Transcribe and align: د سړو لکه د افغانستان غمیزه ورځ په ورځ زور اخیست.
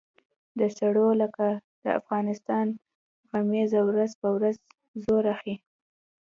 د 0.59 0.61
سړو 0.77 1.07
لکه 1.21 1.47
د 1.83 1.85
افغانستان 1.99 2.65
غمیزه 3.31 3.81
ورځ 3.89 4.11
په 4.21 4.27
ورځ 4.35 4.55
زور 5.03 5.23
اخیست. 5.35 5.67